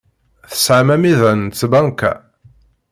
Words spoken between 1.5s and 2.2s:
tbanka?